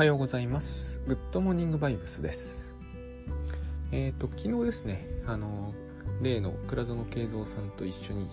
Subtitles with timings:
[0.00, 1.02] はようございます。
[1.06, 2.74] グッドモーニングバイブスです。
[3.92, 5.74] えっ、ー、と、昨日ですね、あの、
[6.22, 8.26] 例の倉園慶三さんと一緒に、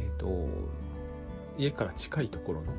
[0.00, 0.48] えっ、ー、と、
[1.56, 2.72] 家から近いところの、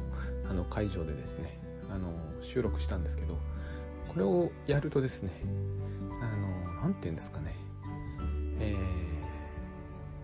[0.49, 1.57] あの、会場でですね、
[1.89, 3.39] あの、収録したんですけど、
[4.09, 5.31] これをやるとですね、
[6.21, 6.25] あ
[6.75, 7.55] の、なんて言うんですかね、
[8.59, 8.77] えー、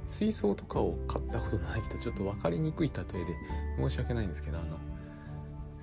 [0.07, 3.33] 水槽とかを買ったことない人、ちょっと分かりにくい例えで
[3.77, 4.77] 申し訳ないんですけど、あの、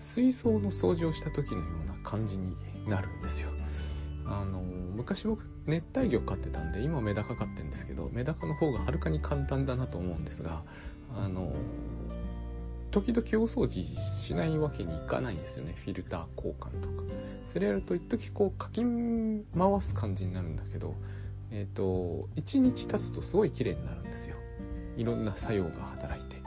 [0.01, 2.57] 水槽の掃除をした時のような感じに
[2.89, 3.51] なるんですよ。
[4.27, 10.63] あの昔僕熱帯魚飼ってたんで今メダカ飼ってるんですけどメダカの方がはるかに簡単だなと思うんですが
[11.17, 11.53] あの
[12.93, 15.75] 時々大掃除しないわけにいかないんですよね。
[15.85, 17.05] フィルター交換とか。
[17.47, 20.95] それやると一時こうかき回す感じになるんだけど
[21.51, 24.37] えっ、ー、と1日経つとすごい綺麗になるんですよ。
[24.97, 26.41] いろんな作用が働いて。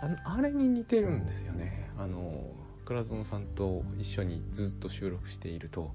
[0.00, 1.90] あれに似てるんですよね。
[1.96, 2.44] あの
[2.84, 5.92] 倉園さんと一緒にずっと収録していると,、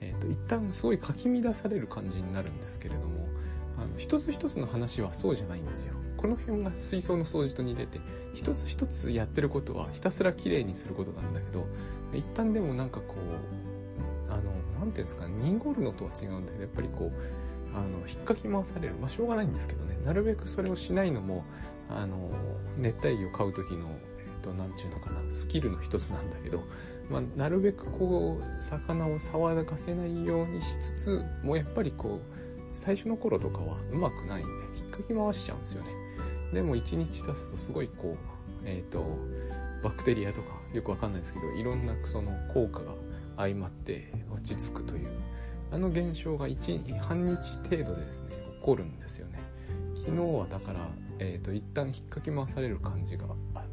[0.00, 3.28] えーと、一旦すごいかき乱される感じになるんですけれども
[3.78, 5.94] あの一つ一つの話はそうじゃないんですよ。
[6.16, 8.00] この辺が水槽の掃除と似てて
[8.32, 11.66] 一つ一つやってることはひたすら綺麗にすることなんだけど
[12.14, 13.14] 一旦でもなんかこ
[14.28, 21.44] うあの何ていうんですか濁るのとは違うんだけどやっぱりこうあの引っかき回されるまあしょうがないんですけどねなるべくそれをしないのも
[21.90, 22.30] あの
[22.78, 23.90] 熱帯魚を飼う時の
[24.46, 26.62] と何ちゅうのかなスキルの一つなんだけど、
[27.10, 35.90] まあ、なるべくこう魚を騒がせないようにしつつもうやっぱりこう最初の頃とかはうまくないんで引っかき回しちゃうんですよね。
[36.52, 38.16] でも1日経つとすごいこう
[38.64, 39.04] えっ、ー、と
[39.82, 42.92] バクテリアとかよくわかんないですけどいろんなその効果が
[43.36, 45.08] 相まって落ち着くという
[45.72, 48.30] あの現象が1半日程度でですね
[48.60, 49.40] 起こるんですよね。
[49.94, 53.24] 昨日はだから、えーと、一旦引っかき回される感じが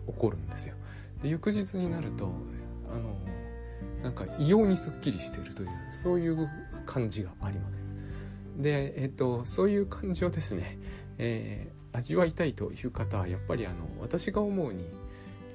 [0.07, 0.75] 起こるんですよ。
[1.21, 2.31] で翌日になると
[2.89, 3.15] あの
[4.01, 6.49] なんか異様にすっきりしてるというそういう
[6.85, 7.95] 感じがあります。
[8.57, 10.78] でえっ、とそういう感じをですね、
[11.17, 14.89] えー、味わいたいという方はやっぱりあの私が思うに、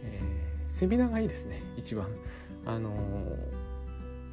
[0.03, 1.63] えー、セミナーがいいですね。
[1.77, 2.09] 一番。
[2.67, 2.93] あの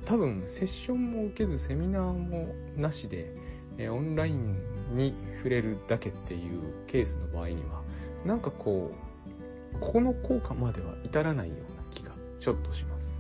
[0.06, 3.34] 多分セッションも受けずセミナーもなしで、
[3.78, 4.56] えオンライン
[4.94, 7.82] に触れるだけっていうケースの場合には
[8.26, 8.96] なんかこう
[9.80, 13.16] この効果までは至らないような気がちょっとします。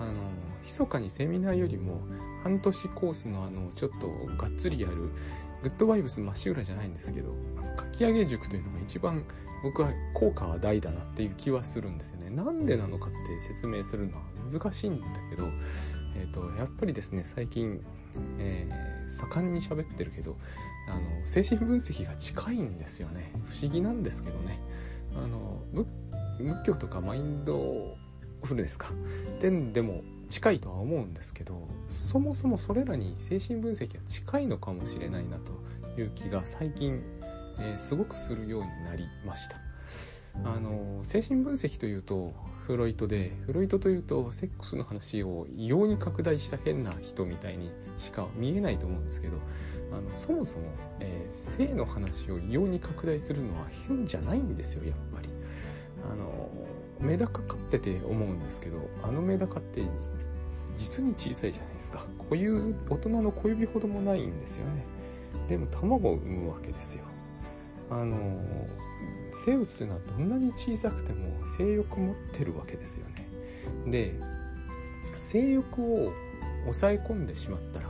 [0.00, 0.22] あの、
[0.64, 2.00] 密かにセミナーよりも
[2.42, 5.10] 半年コースのあの、ちょっとがっつりやる、
[5.62, 7.34] グッドバイブス真っ白じゃないんですけど、
[7.78, 9.24] 書き上げ塾というのが一番
[9.62, 12.30] 僕は効果は大だなっていう気はするんですよね。
[12.30, 15.48] なんでなのかって説明するのは難しいんだけど、
[16.16, 17.84] えっ、ー、と、やっぱりですね、最近、
[18.38, 20.36] えー、盛んに喋ってるけど、
[20.88, 23.32] あの、精神分析が近いんですよね。
[23.44, 24.60] 不思議なんですけどね。
[25.16, 25.62] あの
[26.38, 27.96] 仏教とかマインド
[28.42, 28.88] フルですか。
[29.40, 37.02] 点でも近いとは思うんですけどそもそもそれらに精神分析が近いのかもしれないなという気が最近、
[37.58, 39.56] えー、すごくするようになりました。
[40.44, 42.32] あの精神分析というと
[42.66, 49.38] フロイトでフロイトというとセックスの話を異様に拡大した変な人みたいにしか見えないと思うんですけど
[49.92, 50.66] あのそもそも、
[51.00, 55.28] えー、性の話を異様に拡大するのは変じゃないんですよやっぱり。
[56.10, 56.48] あの
[57.00, 59.82] メダカ飼ってて思うんですけどあのメダカって
[60.76, 62.04] 実に小さいじゃないですか。
[62.18, 64.84] こういう大人の小指ほどもないんですよね。
[65.48, 67.04] でも卵を産むわけですよ。
[67.90, 68.16] あの
[69.44, 73.26] 生物というのはどんなに小さくても性欲持ってるわけですよね。
[73.90, 74.14] で
[75.18, 76.12] 性欲を
[76.64, 77.87] 抑え込んでしまったら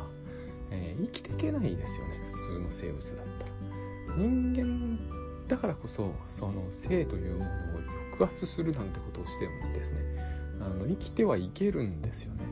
[0.70, 2.14] えー、生きていけないですよね。
[2.32, 4.16] 普通の生物だったら。
[4.16, 4.98] 人間
[5.46, 7.54] だからこそその性というものを
[8.18, 10.00] 抑圧するなんてことをしてもですね
[10.60, 12.42] あの生きてはいけるんですよね。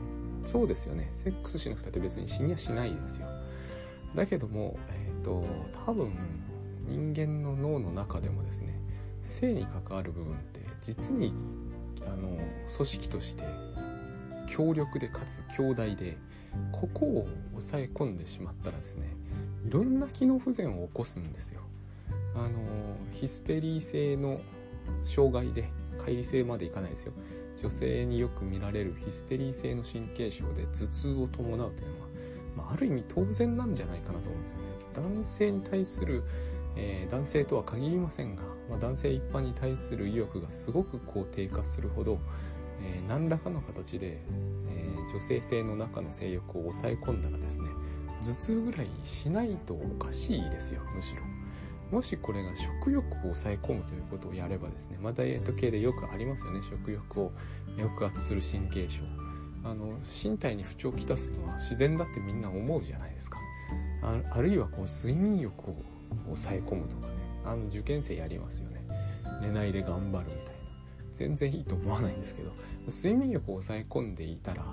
[0.43, 1.11] そうですよね。
[1.23, 3.27] セックスしなくたって別に死にはしないですよ。
[4.15, 5.43] だけどもえっ、ー、と
[5.85, 6.11] 多分
[6.87, 8.79] 人間の脳の中でもですね
[9.21, 11.33] 性に関わる部分って実に
[12.05, 12.37] あの
[12.75, 13.43] 組織として
[14.49, 16.17] 強力でかつ強大で
[16.71, 19.07] ここを抑え込んでしまったらですね
[19.67, 21.61] いろんな機能不全を起こすんですよ。
[22.35, 22.59] あの
[23.11, 24.39] ヒステリー性の
[25.03, 27.13] 障害で乖離性までいかないですよ。
[27.57, 32.07] 女性によく見られるヒステリー性の神経症で頭痛を伴うというのは、
[32.55, 34.63] まあ、ある意味当然なんじゃないかなと思うんですよね。
[34.93, 36.23] 男性に対する、
[36.75, 42.19] えー、男性とは限りませんが、まあ、男性一般に対する意欲がすごくこう低下するほど、
[42.83, 44.19] えー、何らかの形で、
[45.11, 47.69] 女性性の中の性欲を抑え込んだらですね
[48.21, 51.21] 頭痛ぐらいしないとおかしいですよむしろ。
[51.91, 57.31] もしこれが食欲を抑え込むということをやればですねまあダイエット系でよくありますよね食欲を
[57.77, 59.01] 抑圧する神経症。
[59.63, 63.39] あの身体に不調をきたすのは自然だってみんな思うじゃないですか。
[64.01, 65.75] ああるいはこう睡眠欲を
[66.25, 67.13] 抑え込むとかね。
[67.45, 68.83] あの受験生やりますよね。
[69.41, 70.57] 寝ないで頑張るみたいな。
[71.17, 72.51] 全然いいと思わないんですけど
[72.87, 74.63] 睡眠欲を抑え込んでいたら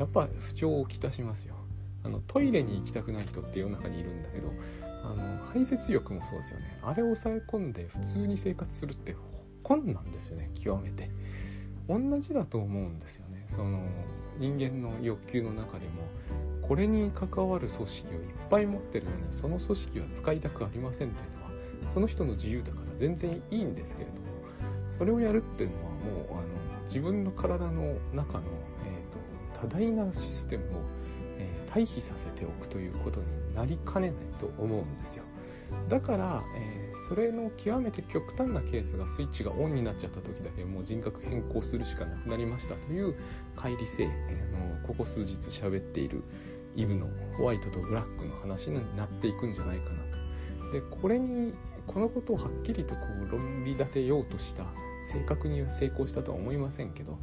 [0.00, 1.54] やっぱ不調をきたしますよ。
[2.02, 4.50] あのトイレに行きたくない人って世の中にいるんだけど
[5.04, 5.16] あの
[5.52, 6.78] 排泄欲もそうですよね。
[6.82, 9.14] あれを抑え込んで普通に生活するって
[9.62, 10.50] 困難ですよね。
[10.54, 11.10] 極めて。
[11.86, 13.44] 同じだと思うんですよね。
[13.46, 13.82] その
[14.38, 15.92] 人間の欲求の中でも
[16.62, 24.20] これに関わる組織をいっぱい持ってるのにその組織は使いたくありませんというのはその人の自由だから全然いいんですけれども
[24.96, 26.42] それをやるっていうのはもうあの
[26.84, 28.44] 自分の体の中の、
[29.60, 30.82] 多大なシステムを、
[31.38, 35.24] えー、退避させておくということになりかねないと思うんですよ
[35.88, 43.14] だから、えー、それの極めて極端なケースがスイッチがオンになっちゃった時だけもう人格変更するしかなくなりましたという
[43.56, 46.22] 乖離性、えー、のここ数日喋っている
[46.74, 50.72] イブのホワイトとブラックの話になっていくんじゃないかなと。
[50.72, 51.52] でこれに
[51.86, 54.64] このことをはっきりとこう論理立てようとした
[55.02, 57.18] 正確に成功したとは思いませんけど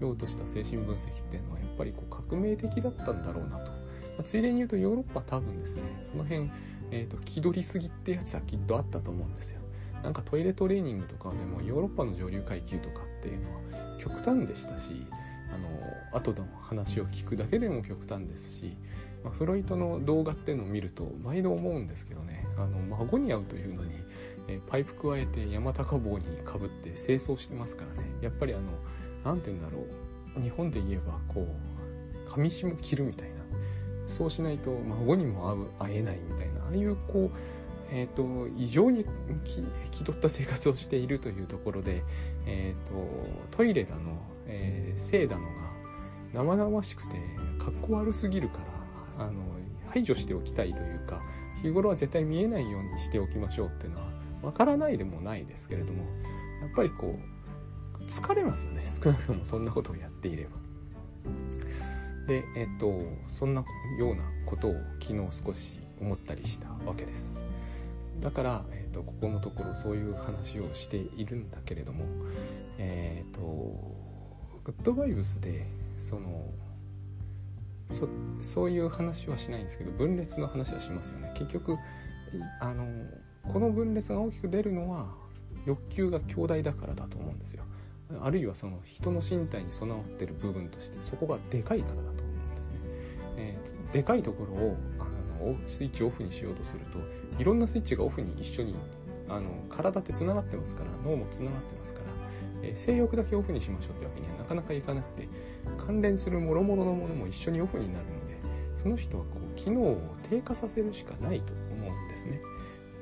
[0.00, 3.76] 用とした精神分析っていうのはやっぱりこう革命的だったんだろうなと、ま
[4.20, 6.50] あ、ついでに言うとヨーロッパ多分ですねその辺、
[6.90, 9.60] えーと、気取りすぎってやつはきっとあったと思うんですよ。
[10.02, 13.60] なんかトイレトレーニングとかでもヨーロッパの上流階級とかっていうのは
[13.98, 15.06] 極端でしたし
[15.54, 18.76] あの後の話を聞くだけでも極端ですし、
[19.22, 23.92] まあ、フロイトの動画っていうのを見ると毎度思うんですけどねあの孫に会うというのに
[24.48, 28.08] えパイプ加えて山高帽にかぶって清掃してますからね。
[28.20, 28.64] やっぱりあの
[29.24, 29.84] 何て言うんだろ
[30.36, 30.40] う。
[30.40, 31.46] 日本で言えばこ
[32.36, 33.36] う上下着るみたいな。
[34.06, 36.64] そうしないと孫にも会えないみたいな。
[36.64, 37.36] ああいうこう
[37.94, 39.04] えーと、異常に
[39.90, 42.02] 気取った生活をしているというところで、
[42.46, 45.50] えーと、トイレだの、えー、だのが
[46.32, 47.16] 生々しくて
[47.58, 48.58] かっこ悪すぎるか
[49.18, 49.42] らあの
[49.90, 51.20] 排除しておきたいというか
[51.60, 54.08] 日頃は絶対見えないようにしておきましょうっていうのは
[54.42, 56.02] わからないでもないですけれども
[56.60, 57.18] やっぱりこ
[58.00, 60.50] う疲れますよね 少なくともそんなことをやっていれば。
[62.26, 63.64] でえっとそんな
[63.98, 67.40] ようなことを昨日少し思ったりしたわけです。
[68.20, 72.04] だから、えっと、ここのところそういう話をしているんだけれども
[72.78, 73.40] えっと
[74.64, 75.66] グッドバイブスで
[75.98, 76.52] その
[77.88, 78.08] そ
[78.40, 81.76] そういう話はしないんですけど分裂の話はしますよね結局
[82.60, 82.86] あの
[83.50, 85.06] この分裂が大きく出るのは
[85.66, 87.64] 欲求が強大だからだと思うんですよ。
[88.20, 92.74] あるいはその人の身体に備わってる部分としてそこがでかいからだと思うんですね、
[93.38, 95.04] えー、でかいところをあ
[95.44, 96.98] のスイッチオフにしようとすると
[97.40, 98.74] いろんなスイッチがオフに一緒に
[99.28, 102.06] あの体ってつながってますから脳もつながってますから、
[102.62, 105.28] えー、性欲だけオフにしましょうってわけにはなかなかいかなくて
[105.86, 108.36] 関連する諸々のものも一緒にオフになるので
[108.76, 112.40] その人はこう機能を低下させるしかないと思うんですね。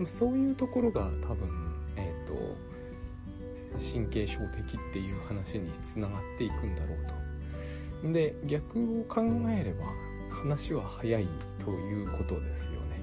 [0.06, 1.48] そういうところが多分、
[1.96, 2.56] えっ、ー、と
[3.78, 8.12] 神経症的っていう話につながっていくんだろうと。
[8.12, 9.84] で逆を考えれば
[10.34, 11.26] 話は早い
[11.64, 13.00] ということですよね。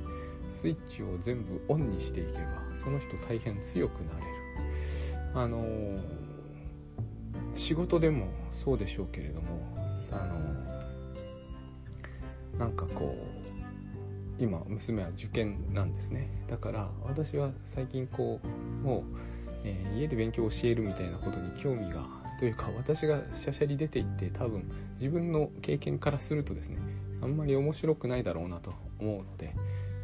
[0.60, 2.40] スイッチを全部オンにしていけば
[2.84, 4.38] その人大変強くなれる。
[5.36, 5.64] あの
[7.56, 9.48] 仕事でもそうでしょうけれども
[10.12, 10.16] あ
[12.56, 13.37] のなんかこう
[14.40, 16.30] 今娘は受験なんですね。
[16.48, 18.48] だから私は最近こう
[18.86, 19.04] もう、
[19.64, 22.06] えー、家で勉強を教えるみたいなことに興味が
[22.40, 26.78] というか私がしゃしゃり出ていって多分自分の経験からするとですね
[27.22, 29.56] あんまり面白くないだろうなと思うので、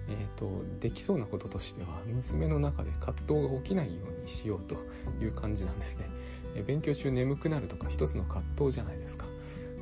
[0.10, 4.76] えーと、できそうなこととしては娘の中で葛藤が起きないようにしようと
[5.24, 6.10] いう感じなんですね、
[6.56, 9.26] えー、勉強中眠くなるとか一つの葛藤じゃないですか。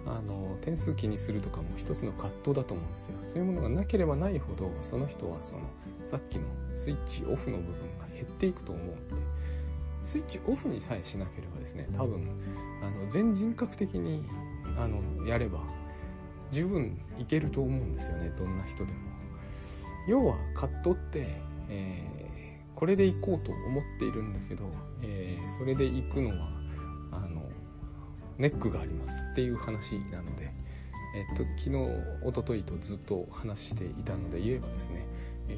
[0.05, 3.15] あの点数気にするとかも一つの葛藤だと思うんですよ。
[3.23, 5.61] そういうものがなければないほどその人はその
[6.09, 9.41] さっきのスイッチオフの部分が減っていくと思うんで。
[10.03, 12.27] スイッチオフにさえしなければですね多分
[12.81, 14.23] あの全人格的に
[14.77, 15.59] あのやれば
[16.51, 18.99] 十分いけると思うんですよねどんな人でも。
[20.07, 21.27] 要は葛藤って、
[21.69, 24.63] えー、これで行こうと思っているんだけど、
[25.03, 26.49] えー、それで行くのは
[28.41, 30.51] ネックがありますっていう話なので、
[31.15, 31.69] えっと、昨日
[32.27, 35.05] 一昨日とずっと話していたので言えばですね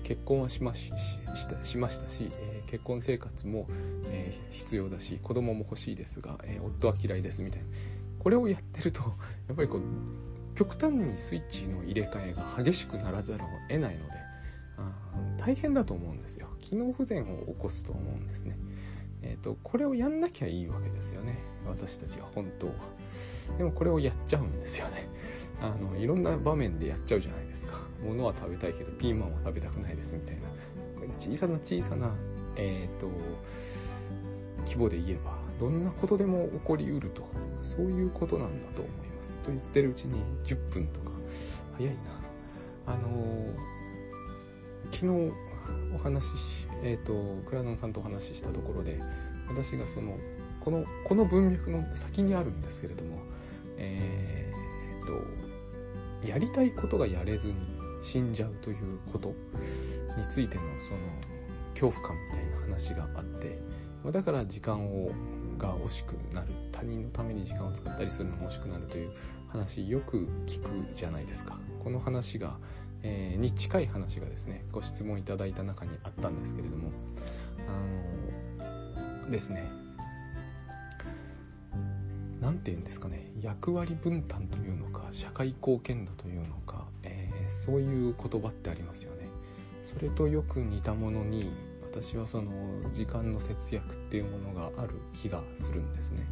[0.03, 0.91] 結婚はしまし
[1.35, 3.67] したしましたし、え、結婚生活も、
[4.07, 7.67] え、必要だし子供も欲しいですが、え、夫は嫌いですみたいな。
[8.19, 9.01] これをやってると
[9.47, 14.13] やっぱりこう極端にスイッチの入れ替えが激しくならざるを得ないので
[15.37, 16.47] 大変だと思うんですよ。
[16.59, 18.57] 機能不全を起こすと思うんですね。
[19.23, 21.39] えーと、これをやんなきゃいいわけですよね。
[21.65, 22.73] 私たちは本当は。
[23.57, 25.07] でもこれをやっちゃうんですよね。
[25.61, 27.79] あのいろんな場面でやっちゃうじゃないですか。
[28.03, 30.41] 物は食べたいけどピーマンは食べたくないですみたいな。
[31.17, 32.13] 小さな小さな
[32.55, 33.07] えっ、ー、と
[34.65, 37.23] 規模で言えばどんなことでも起こりうると。
[37.63, 39.39] そういうことなんだと思います。
[39.39, 41.11] と言ってるうちに10分とか
[41.77, 42.01] 早いな。
[42.85, 43.47] あの、
[44.91, 45.33] 昨日
[45.95, 48.99] お話しえ、ー、と倉野さんとお話ししたところで
[49.47, 50.17] 私がその
[50.59, 53.17] このこの文脈の先にあるんですけれども
[53.77, 54.51] え
[55.03, 55.05] っ、
[56.21, 57.55] とやりたいことがやれずに
[58.01, 59.35] 死んじゃうということに
[60.29, 60.99] ついてのその
[61.73, 63.59] 恐怖感みたいな話があって
[64.11, 65.11] だから時間を
[65.57, 66.47] が惜しくなる。
[66.71, 69.09] 他人のために時間を使ったりするのも惜しくなるという
[69.47, 71.57] 話よく聞くじゃないですか。
[71.83, 72.57] この話が、
[73.03, 76.91] えー、に近い話がですねご質問いただいた中にあったんですけれども
[77.67, 79.69] あのですね
[82.41, 89.27] 何て言うんですかね役割分担というのか社会貢献度というのか、えー、そういう言葉ってありますよね。
[89.81, 92.51] それとよく似たものに私はその
[92.93, 96.25] 時間の節約っていうものがある気がするんですね。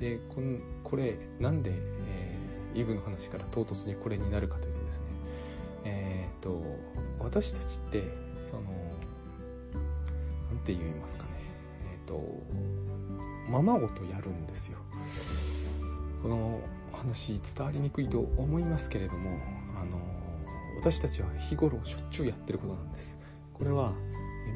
[0.00, 4.85] でこのこれなんで、えー、イブの話から唐突にこれになるかというと
[5.86, 6.62] えっ、と
[7.20, 8.02] 私たちって
[8.42, 8.62] その
[10.50, 11.30] 何て言いますかね。
[11.92, 12.22] えっ、ー、と
[13.50, 14.78] ままごとやるんですよ。
[16.22, 16.60] この
[16.92, 19.38] 話伝わりにくいと思いますけれども
[19.78, 20.00] あの
[20.80, 23.18] 私たちは日頃しょっちゅうやってることなんです。
[23.54, 23.92] これは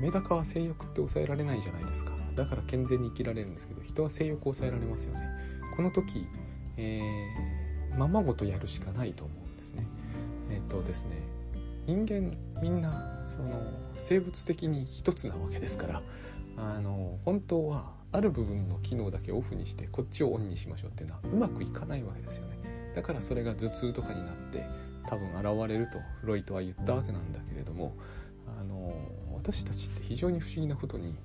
[0.00, 2.12] メダカは性欲って抑えられないじゃないですか。
[2.34, 5.20] だから健全に生きられるんですけど人は性欲を抑えられますよね。
[5.76, 6.26] この時、
[6.76, 9.39] えー、ままごとやるしかないと思
[10.50, 11.16] えっ、とですね
[11.86, 13.62] 人間みんなその
[13.94, 16.02] 生物的に一つなわけですから
[16.56, 22.58] あの本当はある部分の機能だけオフにしてこっちをオンにしましょうっていうのはうまくいかないわけですよね。
[22.94, 24.64] だからそれが頭痛とかになって
[25.08, 27.96] 多分現れるとフロイトは言ったわけなんだけれども
[28.58, 28.94] あの
[29.34, 31.16] 私たちって非常に不思議なことに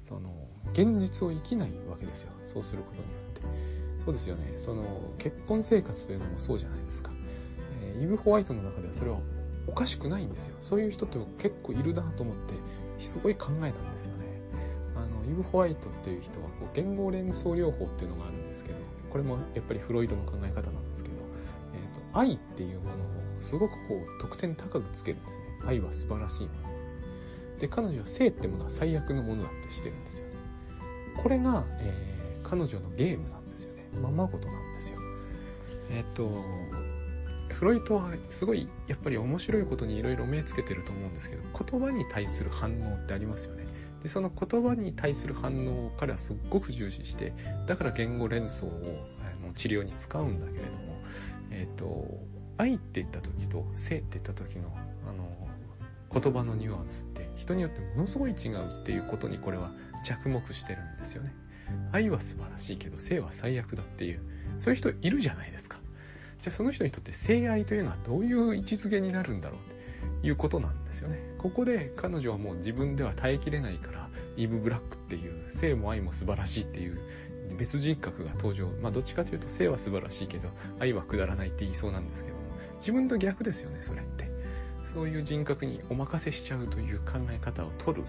[0.00, 0.32] その
[0.72, 2.32] 現実を生きないわけですよ。
[2.44, 3.80] そうすることによって。
[4.04, 4.54] そうですよね。
[4.56, 4.84] その
[5.18, 7.09] 結婚生活というのもそうじゃないですか、
[7.96, 9.18] えー、イブ・ホワイトの中ではそれは
[9.66, 10.56] おかしくないんですよ。
[10.60, 12.54] そういう人って結構いるなと思って
[12.98, 14.26] すごい考えたんですよね。
[14.96, 18.78] あのイブ・ホワイトっていう人はこう言語連想療法っていうのがあるんですけど
[19.10, 21.14] これもやっぱりフロイトの考え方なんですけど、
[21.74, 22.96] えーと、愛っていうものを
[23.38, 25.44] すごくこう得点高くつけるんですね。
[25.66, 26.70] 愛は素晴らしいもの。
[27.58, 30.34] で彼女は性ってものは最悪のものだってしてるんですよね。
[31.16, 33.88] これが、えー、彼女のゲームなんですよね。
[34.00, 34.98] ままごとなんですよ。
[35.90, 36.24] えっ、と
[37.60, 43.66] フロイトはすごいやっぱり面白いことにいろいろ目つけてると思うんですけど言葉に対する反応ってありますよね。
[44.02, 47.34] でその言葉に対する反応を彼はすっごく重視して
[47.66, 48.70] だから言語連想を
[49.42, 50.78] あの治療に使うんだけれども
[51.50, 52.06] えっ、ー、と
[52.56, 54.74] 愛って言った時と性って言った時の
[55.06, 55.48] あの
[56.18, 59.70] 言葉のニュアンスって人によってものすごい違うっていうことにこれは
[60.02, 61.34] 着目してるんですよね。
[61.92, 64.22] 愛は素晴らしいけど性は最悪だっていう
[64.58, 65.79] そういう人いるじゃないですか。
[66.40, 71.18] じゃあその人にとって性愛というのはどういう位置づけになるんだろうっていうことなんですよね。
[71.38, 76.98] ここで彼女はもう自分では耐えきれないからイブ・ブラックっていう性も愛も素晴らしいっていう
[77.58, 78.68] 別人格が登場。
[78.82, 82.42] まあどっちかというと性は素晴らしいけど愛はくだらないって言いそうなんですけども
[82.78, 84.30] 自分と逆ですよねそれって。
[84.92, 88.04] そういう人格にお任せしちゃうという考え方を取る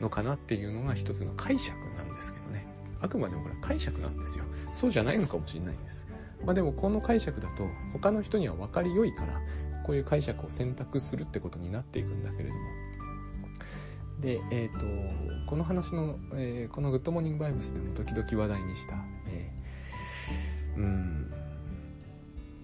[0.00, 2.66] のかなっていうのが一つの解釈なんですけどね。
[3.00, 4.44] あくまでもこれは解釈なんですよ。
[4.72, 6.06] そうじゃないのかもしれないんです。
[6.44, 9.40] まあでもこの解釈だと他の人には分かりよいから
[9.84, 12.60] こういう解釈を選択するってことになっていくんだけれども。
[14.20, 18.94] でえっ、ー、とこの話の、えー、この「グッドモーニングバイブス」でも時々話題にした、
[19.26, 21.30] えー、うん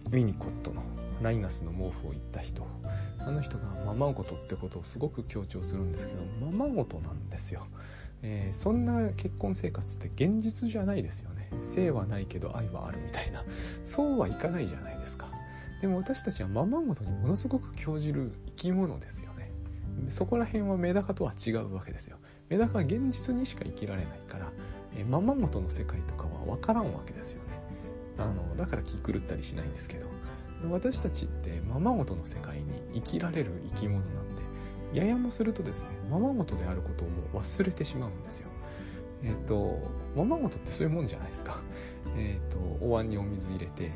[0.07, 0.83] ウィニコットの
[1.21, 2.67] ライナスの毛布を言った人。
[3.27, 7.67] あの人がままごとってことをすごく強調するんですけどままごとなんですよ、
[8.23, 11.51] えー、そんな結婚生活って現実じゃないですよね。
[11.63, 13.43] 性はないけど愛はあるみたいな。
[13.85, 15.29] そうはいかないじゃないですか。
[15.81, 19.51] でも私たちはままごとにものすごく興じる生き物ですよね。
[20.09, 22.19] そこら辺はメダカとは違うわけですよ。
[22.49, 24.51] メダカは現実にしか生きられないから、
[24.97, 27.61] えー、ままごとの世界とかは分からんわけですよね。
[28.19, 30.09] あのだから気狂ったりしないんですけど。
[30.69, 34.20] 私たちってままごとの世界に生きられる生き物なんで
[34.93, 38.49] ややもするとですねままごとであることをもう忘れてしまうんですよ。
[39.23, 39.81] えっ、ー、と
[40.17, 41.57] ままごとってそういうもんじゃないですか。
[42.17, 43.91] えっ、ー、とお椀にお水入れて、えっ、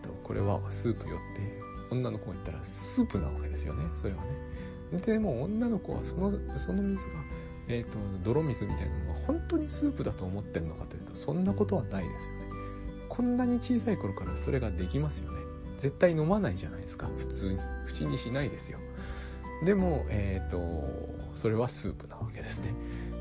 [0.00, 4.98] ー、とこれはスープよって女の子が言ったらスープなわけですよねそれはね。
[4.98, 7.10] でも女の子はそのその水が
[7.68, 12.46] えーと、泥水みたいなのが本当にスープだと思ってるのかというとそんなことはないですよね。
[13.08, 15.40] こんなに小さい頃からそれができますよね。
[15.78, 17.08] 絶対飲まないじゃないですか。
[17.18, 17.58] 普通に。
[17.86, 18.78] 口にしないですよ。
[19.64, 20.84] でもえっ、ー、と
[21.34, 22.74] それはスープなわけですね。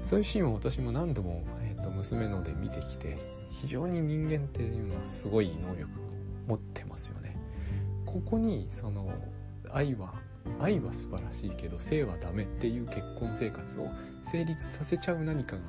[0.06, 3.18] そういうシーンを私も何度も、えーと、娘ので見てきて
[3.50, 5.86] 非常に人間っていうのはすごい能力を
[6.48, 7.36] 持ってますよね。
[8.06, 9.12] ここにその
[9.72, 10.14] 愛は
[10.60, 13.90] 愛は素晴らしいけど性はダメっていう結婚生活を
[14.24, 15.62] 成立させちゃう何かが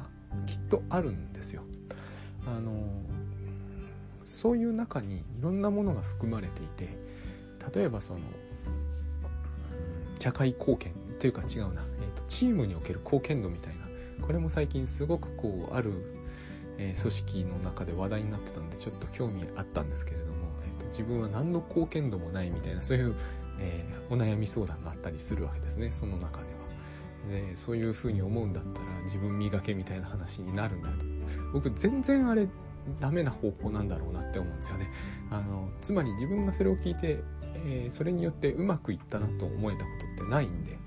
[0.45, 1.63] きっとあるんですよ。
[2.47, 2.73] あの
[4.25, 6.89] そういう中にいろんなものが含まれていて
[7.75, 8.21] 例えばその
[10.19, 13.87] 社会貢献っていうか違うな、えーと、チームにおける貢献度みたいな。
[14.21, 15.93] これも最近すごくこうある、
[16.79, 20.33] えー、組織の中で話題になってたんでちょっと興味あったんですけれども、
[20.65, 23.15] えーと、自分は何の貢献度もないみたいなそういう、
[23.61, 25.93] えー、お悩み相談があったりするわけですね。
[25.93, 26.57] その中では。
[27.31, 31.05] でそういうふうに思うんだったら自分磨けみたいな話になるんだと。
[31.53, 32.49] 僕全然あれ
[33.01, 34.91] ダメな方法なんだろうなって思うんですよね。
[35.31, 37.19] あのつまり自分がそれを聞いて、
[37.67, 40.06] えー、それによってうまくいったなと思えたこと。
[40.17, 40.79] ってないんで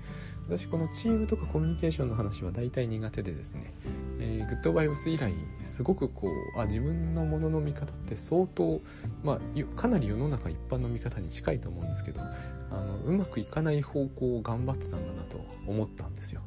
[0.50, 3.72] 私このチームとかコミュニケーションの話は大体苦手でですね、
[4.18, 5.32] えー、グッドバイオス以来
[5.62, 8.80] すごくこうあ自分のものの見方って相当、
[9.22, 16.42] まあ、かなり世の中一般の見方に近いと思うんですけどあのうまくいかない方向を頑張ってたんだなと思ったんですよ。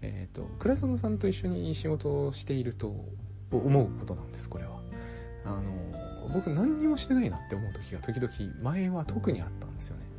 [0.00, 2.94] えっ、ー、と倉園さんと一緒に仕事をしていると
[3.50, 4.80] 思うことなんですこれは。
[5.44, 5.62] あの
[6.32, 10.11] 僕何にもしてないなって思う時が時々前は特にあったんですよね。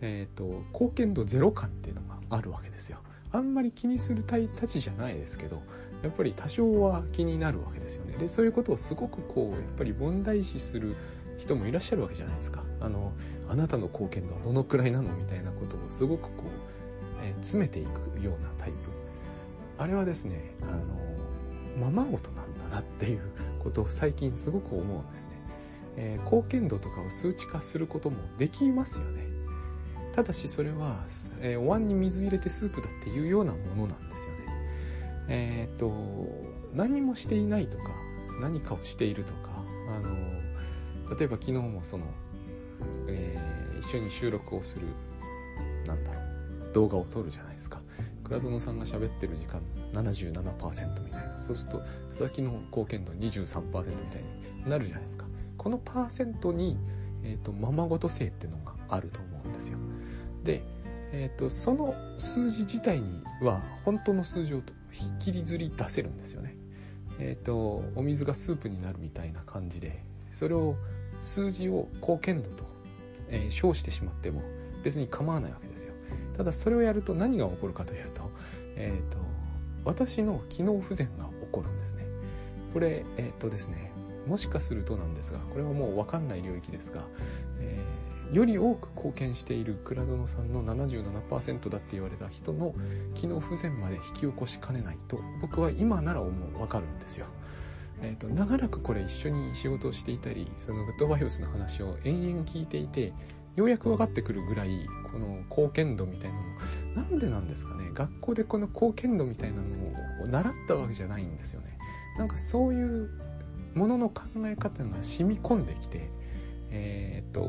[0.00, 2.98] え、ー、と貢献度ゼロ感っていうのがあるわけですよ。
[3.32, 4.38] あんまり気にするた
[4.68, 5.62] ちじゃないですけど
[6.02, 8.16] やっぱり多少は気になるわけですよね。
[8.16, 10.94] でそういうことをすごくこうやっぱり問題視する
[11.36, 12.62] 人もいらっしゃるわけじゃないですか。
[12.80, 13.12] あの
[13.48, 18.76] あなたの貢献度はどのくらいなのみたいなことをすごくこう、えー、詰めていくようなタイプ。
[19.78, 21.06] あれはですねあの
[21.78, 23.20] ままごとなんだなっていう
[23.62, 25.28] ことを最近すごく思うんですね、
[25.96, 29.25] えー、貢献度とかを数値化することもできますよね。
[30.16, 30.96] ただしそれは、
[31.42, 34.46] えー、お椀に水入れてスープだっていうようなものなんですよね。
[35.28, 35.92] えっ、と
[36.72, 37.84] 何もしていないとか
[38.40, 39.50] 何かをしているとか
[39.94, 42.06] あの例えば昨日もその、
[43.08, 44.86] えー、一緒に収録をする
[45.86, 46.20] なんだろ
[46.70, 47.80] う動画を撮るじゃないですか。
[48.24, 49.60] 倉園さんが喋ってる時間
[49.92, 51.38] 77%みたいな。
[51.38, 54.22] そうすると佐々木の貢献度23%みたい
[54.64, 55.26] になるじゃないですか。
[55.58, 56.78] このパーセントに、
[57.22, 59.78] えーと、ままごと性っていうのがあると思うんですよ。
[60.46, 60.62] で、
[61.12, 66.56] えーと、その数字自体には本当の数字をひっきりずり出せるんですよね。
[67.18, 70.76] えっ、ー、とお水がスープになるみたいな感じでそれを
[71.18, 72.64] 数字を貢献度と、
[73.28, 74.42] えー、称してしまっても
[74.84, 75.92] 別に構わないわけですよ。
[76.36, 78.30] ただそれをやると何が起こるかというと,、
[78.76, 79.18] えーと、
[79.84, 82.04] 私の機能不全が起こるんですね。
[82.72, 83.90] これえっ、ー、とですね
[84.26, 87.02] もしかするとなんですがこれはもう分かんない領域ですが、
[87.60, 87.95] えー
[88.32, 92.74] より多く貢献している倉園さんの77%だって言われた人の
[93.14, 97.26] 機能不全まで引き起こしかねないと僕は今なら思う分かるんですよ。
[98.02, 103.14] えーと、長らくこれ一緒に仕事をしていたりそのグッドバイオスの話を延々聞いていて
[103.54, 106.36] ようやく分かってくるぐらいこの貢献度みたいな
[107.00, 111.78] のなんでなんですかね学校でこの貢献度みたいなのを習ったわけじゃないんですよね
[112.18, 113.10] なんかそういう
[113.74, 116.10] ものの考え方が染み込んできて
[116.70, 117.40] えっ、と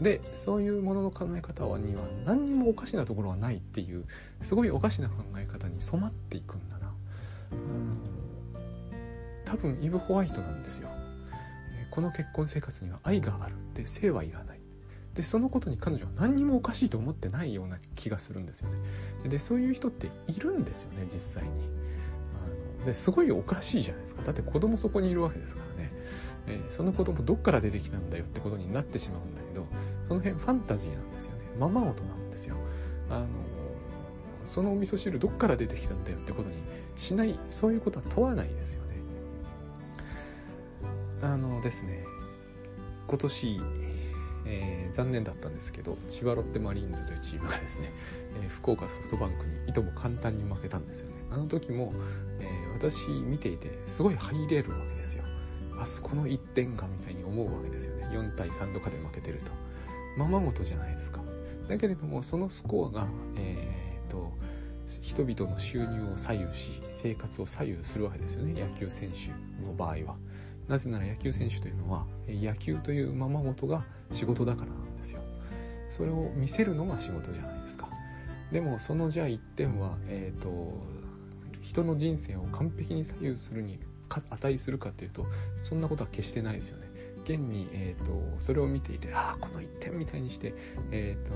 [0.00, 4.04] でそういうものの考え方には何にもおかしなところはないっていう
[4.42, 6.92] すごいおかしな考え方に染まっていくんだな。
[7.52, 7.96] うん。
[9.44, 10.88] 多分イブ・ホワイトなんですよ。
[11.90, 13.54] この結婚生活には愛がある。
[13.74, 14.60] で性はいらない。
[15.14, 18.68] でそのことに彼女は何にもおかしいと思ってないような気がするんですよ
[19.22, 19.28] ね。
[19.28, 21.50] でそういう人っているんですよね実際に。
[22.80, 24.22] あのですごいおかしいじゃないですか。
[24.22, 25.92] だって子供そこにいるわけですからね。
[26.46, 29.66] えー、その子供どっから出てきたんだよってことになってしまうんだけど
[30.06, 31.44] その辺ファンタジーなんですよね。
[31.58, 32.56] ままごとなんですよ。
[33.10, 33.26] あの
[34.44, 36.56] そのお味噌汁どっから出てきたんだよってことに
[36.96, 38.94] しないそういうことは問わないですよね。
[41.22, 42.04] あのですね
[43.06, 43.60] 今年、
[44.44, 47.92] えー、残念だったんですけど千葉ロッテマリーンズというチームがですね、
[48.42, 51.14] えー、福岡ソフトバンクにいとも簡単に負けたんですよね。
[51.30, 51.92] あの時も、
[52.40, 55.24] えー、私見ていてすごい入れるわけですよ。
[55.78, 58.06] あそこの1点がみたいに思うわけですよね。
[58.12, 59.52] 4対3とかで負けてると。
[60.16, 61.20] ままごとじゃないですか。
[61.68, 63.06] だけれどもそのスコアが
[63.36, 64.32] えー、っと
[65.00, 68.60] 人々の収入を左右し生活を左右するわけですよね。
[68.60, 69.30] 野球選手
[69.64, 70.16] の場合は。
[70.68, 75.20] なぜなら野球選手というのは野球というままごとが仕事だからなんですよ。
[75.90, 77.88] それを見せるのが仕事じゃないですか。
[78.50, 80.82] でもそのじゃあ1点はえっ、と
[81.60, 85.26] 人の人生を完璧に左右するに値するかっていうと
[85.62, 86.90] そんなことは決してないですよね。
[87.24, 90.54] 現に、えーと、それを見ていてああこの一点みたいにして、
[90.90, 91.32] えーと、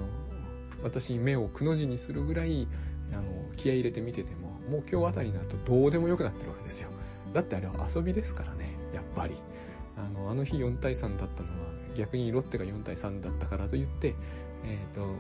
[0.83, 2.69] 私に目をくの字にするぐらい
[3.13, 3.23] あの
[3.57, 6.91] 気合入れて見ててももう今日あたりになるとどうでもよくなってるわけですよ。
[7.33, 9.35] だってあれは遊びですからねやっぱり。
[9.97, 14.15] あのあの日4対3だったのは逆にロッテが4対3だったからといって、
[14.65, 15.17] えーと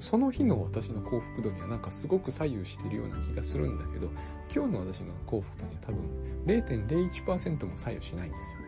[0.00, 4.08] その日の私の幸福度にはなんかすごく左右してるような気がするんだけど
[4.54, 6.00] 今日の私の幸福度には多分
[6.46, 8.66] 0.01%も左右しないんですよね。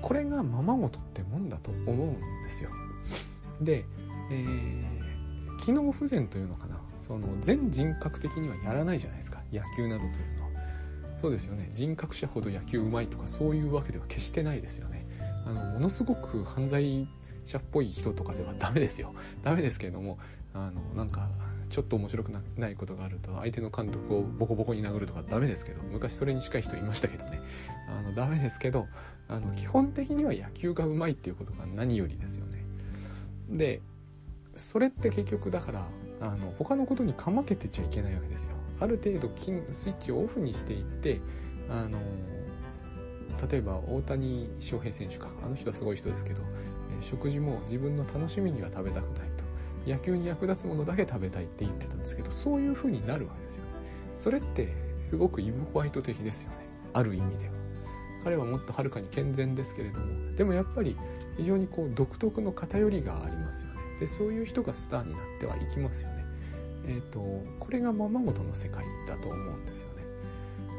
[0.00, 2.70] これがままごとってもんだと思うんですよ。
[3.60, 3.84] で、
[4.30, 6.80] えー、機能不全というのかな。
[6.98, 9.40] その全人格的にはやらないじゃないですか。
[9.52, 10.50] 野球などというのは。
[11.20, 11.70] そうですよね。
[11.72, 15.06] 人格者ほど野球うまいとかそういうわけでは決してないですよね。
[15.46, 17.06] あのものすごく犯罪
[17.44, 19.12] 者っぽい人とかではダメですよ。
[19.42, 20.18] ダメですけれども
[20.54, 21.30] あのなんか
[21.68, 27.40] ちょっと面白くないことがあると相手の監督をボコボコに殴るとかダメですけど昔それに近い人いましたけどね。
[27.88, 28.86] あのダメですけど
[29.28, 32.64] あの基本的には野球がうまいっていうことが何よりですよね。
[33.48, 33.80] で
[34.54, 35.88] それって結局だから
[36.20, 38.50] あの他のことにかまけてちゃいけないわけですよ。
[38.80, 39.30] ある程度
[39.70, 41.20] スイッチをオフにしていって
[41.70, 41.98] あの
[43.48, 45.28] 例えば大谷翔平選手か。
[45.44, 46.42] あの人はすごい人ですけど
[47.00, 49.42] 食事も自分の楽しみには食べたくないと。
[49.86, 53.70] 野球に役立つものだけ食べたいって言ってたんですけどそういう風になるわけですよね。
[54.16, 54.68] それって
[55.10, 56.56] すごくイブ・ホワイト的ですよね。
[56.92, 57.52] ある意味では。
[58.24, 60.34] 彼はもっとはるかに健全ですけれども。
[60.36, 60.96] でもやっぱり
[61.36, 63.80] 非常にこう独特の偏りがありますよね。
[64.00, 66.24] でそういう人がスターになってはいきますよね。
[66.86, 67.20] えっ、ー、と
[67.58, 70.02] これがままごとの世界だと思うんですよね。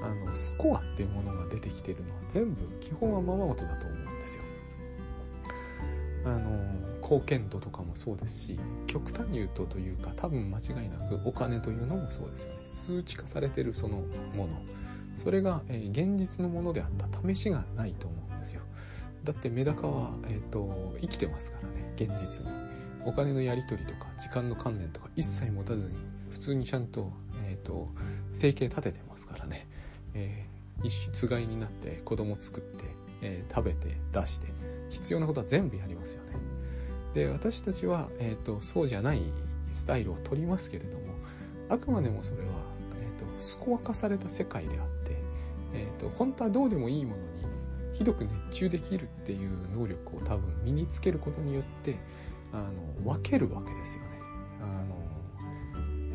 [0.04, 4.44] あのスコアっていうものが出てきてるのは全部基本はままごとだと思うんですよ。
[6.26, 6.50] あの
[7.02, 12.60] 貢献度とかもそうですし極端に言うとというか多分間違いなくお金というのもそうですよね。
[12.70, 13.98] 数値化されてるその
[14.36, 14.54] もの。
[15.18, 17.08] それが、えー、現実のものであった。
[17.28, 18.62] 試しがないと思うんですよ。
[19.24, 21.94] だってメダカは、えーと、生きてますからね。
[21.96, 22.52] 現実に。
[23.06, 25.98] お金のやり取りとか時間の観念とか一切持たずに
[26.32, 27.12] 普通にちゃんと,、
[27.46, 27.90] えーと、
[28.34, 29.68] 生計立ててますからね、
[30.14, 32.86] えー、一つがいになって子供作って、
[33.22, 34.48] えー、食べて出して
[34.94, 36.34] 必要なことは全部やりますよね。
[37.14, 39.22] で私たちは、えーと、そうじゃない
[39.72, 41.06] スタイルを取りますけれども
[41.70, 42.48] あくまでもそれは、
[43.02, 45.16] えーと、スコア化された世界であって、
[45.74, 47.24] えーと、本当はどうでもいいものに
[47.94, 51.98] ひどく熱中できるっていう能力を多分身につけることによって
[52.52, 52.58] あ
[53.04, 54.10] の分けるわけですよね。
[54.62, 55.04] あの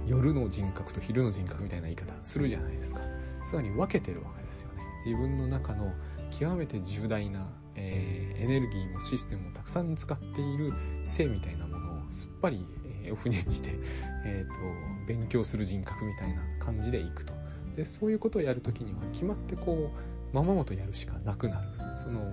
[0.07, 3.01] 夜の人格と昼の人格みたいな言い方するじゃないですか。
[3.49, 4.83] つまり分けてるわけですよね。
[5.05, 5.93] 自分の中の
[6.31, 7.47] 極めて重大な
[7.79, 10.73] えー、エネルギーもシステムもたくさん使っている
[11.07, 12.67] 性みたいなものをすっぱり、
[13.05, 13.71] えー、オフにして、
[14.25, 14.55] えーと、
[15.07, 17.33] 勉強する人格みたいな感じでいくと。
[17.77, 21.69] でそういうことをやる時には決まってこうままごとやるしかなくなる。
[21.95, 22.33] その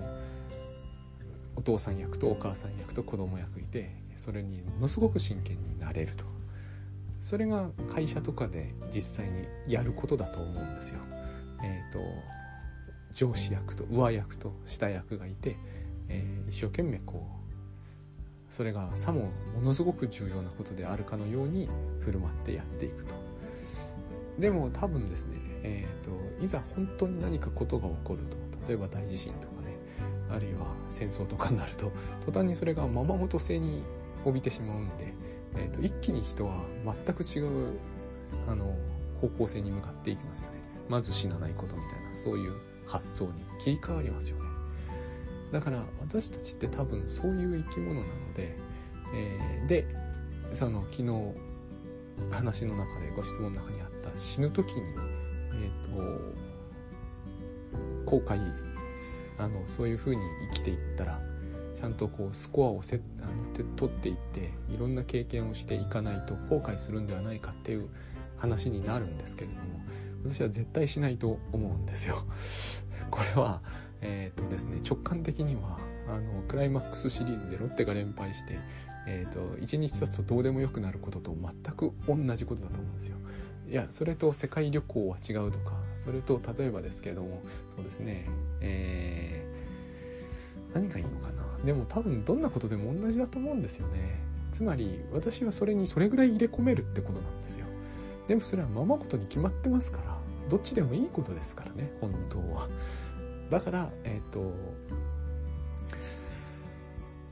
[1.55, 6.25] お父さん役とお母さん役と子供役いてそれにものすごく真剣になれると。
[7.21, 10.99] それが会社とかで実際にやることだと思うんですよ。
[11.63, 11.99] えーと
[13.15, 15.57] 上司役と上役と下役がいて、
[16.09, 17.25] えー、一生懸命こ
[18.49, 21.69] うそれがさもものすごく重要なことであるかのように
[22.01, 23.15] 振る舞ってやっていくと。
[24.37, 28.35] でも多分ですね、えーと、いざ本当に何かことが起こると
[28.67, 29.77] 例えば大地震とかね
[30.29, 31.89] あるいは戦争とかになると
[32.25, 33.81] 途端にそれがままごと性に
[34.25, 35.13] 帯びてしまうんで、
[35.55, 37.79] えーと、と一気に人は全く違う
[38.49, 38.75] あの
[39.21, 40.59] 方向性に向かっていきますよね。
[40.89, 42.53] まず死なないことみたいなそういう
[42.85, 44.43] 発想に切り替わりますよね。
[45.51, 48.57] だから私たちって多分そういう生き物なので、
[49.13, 49.85] えー、で
[50.53, 51.11] その昨日
[52.31, 54.81] 話の中でご質問の中にあった死ぬ時に
[55.53, 56.35] え、ー、と
[58.05, 58.39] 後悔
[59.37, 60.21] あのそういうふうに
[60.53, 61.19] 生きていったら
[61.75, 67.89] ちゃんとこうスコアをせあの取っていっていろんな経験をしていかないと後悔するんではないかっていう
[68.37, 69.74] 話になるんですけれども
[70.27, 72.23] 私は絶対しないと思うんですよ。
[73.11, 73.61] これは、
[74.01, 78.57] えっ、とですね、直感的には、あの、クライマックスシリーズでロッテが連敗して、
[79.07, 83.17] えっ、と、1日経つとどうでもよくなることと全く同じことだと思うんですよ。
[83.69, 87.41] いや、それと世界旅行は違うとか、それと例えばですけれども、
[87.75, 88.27] そうですね、
[88.61, 91.43] えー、何がいいのかな。
[91.63, 94.19] でも多分どんなことでも同じだと思うんですよね。
[94.51, 97.65] つまり、私はそれにそれぐらい入れ込めるってことなんですよ。
[98.27, 100.14] でもそれはままごとに決まってますから、
[100.49, 102.67] どっちでもいいことですからね、本当は。
[103.49, 104.53] だから、えっ、ー、と、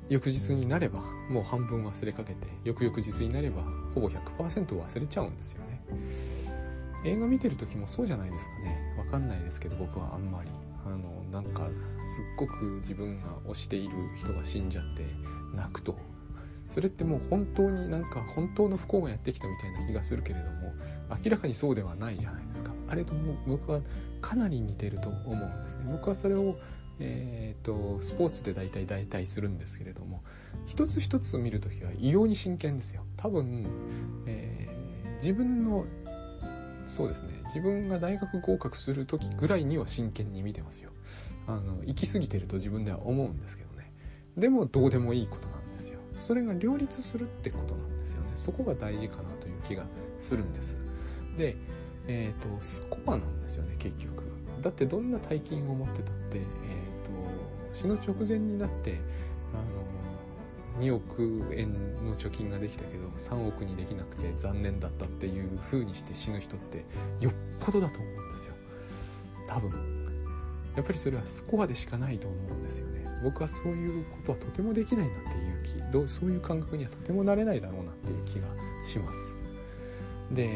[0.10, 1.00] 翌日になれば
[1.30, 3.64] もう半分忘れかけて翌々日になれば
[3.96, 5.82] ほぼ100%忘れちゃうんですよね。
[7.06, 8.96] 映画見てる時もそうじゃないですかね。
[8.98, 10.50] わかんないですけど僕はあんまり。
[10.86, 15.06] あのなんかすっごく自分が推している人が死んじゃって
[15.56, 15.98] 泣くと。
[16.74, 20.74] それってもう本当になんか本当の不幸がやってきたみたいな気がするけれども
[21.24, 22.72] 明らかにそうではないじゃないですか。
[22.90, 23.82] あれとも僕は
[24.22, 25.92] かなり似てると思うんですね。
[25.92, 26.56] 僕はそれを
[27.00, 30.24] えーと、スポーツで大体代替するんですけれども
[30.68, 33.04] 一つ一つ見る時は異様に真剣ですよ。
[33.18, 33.66] 多分、
[34.28, 35.86] えー、自分の
[36.86, 37.42] そうですね。
[37.46, 40.92] 自分が大学合格する時ぐらいには真剣に見てますよ。
[41.48, 43.92] あの行き過ぎてると自分では思うんですけどね。
[44.38, 45.63] でもどうでもいいことなん
[46.16, 48.32] それが両立するってことなんですよね。
[48.36, 49.86] そこが大事かなという気が
[50.20, 50.78] するんです。
[51.38, 51.56] で
[52.08, 54.24] えっ、ー、とスコアなんですよね結局。
[54.62, 58.98] だってどんな大金を持ってたって、えーと、死ぬ直前になって
[59.54, 59.58] あ
[60.80, 61.74] の2億円
[62.06, 66.86] の貯金ができたけど3億にできなくて残念だったっていう風にして死ぬ人って
[67.20, 68.54] よっぽどだと思うんですよ。
[69.48, 69.94] 多分。
[70.76, 73.03] やっぱりそれはスコアでしかないと思うんですよね。
[73.24, 78.48] 僕はそういうことはとてもできないなっていう気どうそういう感覚にはとてもなれないだろうなっていう気が
[78.86, 79.34] します。
[80.32, 80.50] で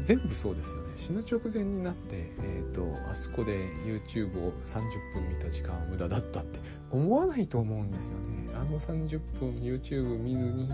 [0.00, 0.92] 全部そうですよね。
[0.94, 4.82] 死ぬ直前になって、えーと、あそこで YouTube を30
[5.14, 6.58] 分見た時間は無駄だったって
[6.90, 8.52] 思わないと思うんですよね。
[8.54, 10.70] あの30分 YouTube 見ずに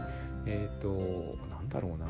[0.46, 0.88] えっ、ー、と
[1.48, 2.06] なんだろうな。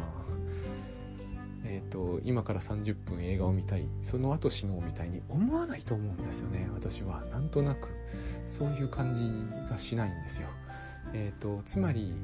[1.70, 7.24] えーと、今から30分映画を見たいその後死のうみたいに思わないと思うんですよね私は。
[7.26, 7.88] なんとなく
[8.46, 10.48] そういう感じがしないんですよ。
[11.12, 12.14] えっ、ー、とつまり、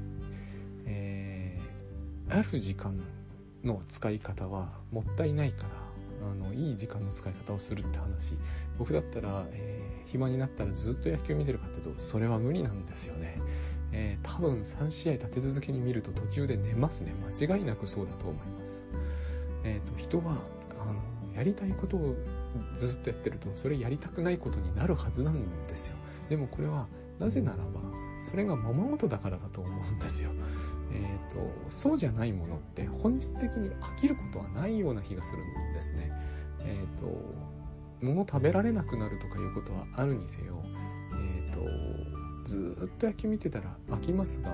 [0.87, 2.99] えー、ある時間
[3.63, 8.37] の使い方はもったいないからあのいい時間の使い方をするって話。
[8.79, 13.39] 僕だったら、えー、暇になったらずっと野球見てるかっていうとそれは無理なんですよね、
[13.93, 17.13] えー、多分3試合立て続けに見ると途中で寝ますね。
[17.39, 18.85] 間違いなくそうだと思います。
[19.65, 20.39] えっ、ー、と人は
[20.79, 22.15] あのやりたいことを
[22.75, 25.97] ずっとやってるとそれやりたくないことになるはずなんですよ
[26.29, 26.87] でもこれは
[27.19, 27.65] なぜならば
[28.23, 30.31] それがままごとだからだと思うんですよ
[30.95, 36.13] えーと、そうじゃないものって本質的に飽きることはないような気がするんですね。
[36.61, 37.35] えっ、ー、と
[38.01, 40.63] 物食べられなくなるとかいうことはあるにせよ、
[41.15, 44.51] えーと、ずっと野球見てたら飽きますが